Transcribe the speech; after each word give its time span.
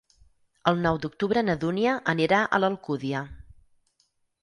El 0.71 0.81
nou 0.85 0.97
d'octubre 1.03 1.45
na 1.51 1.57
Dúnia 1.65 1.95
anirà 2.17 2.43
a 2.59 2.63
l'Alcúdia. 2.65 3.25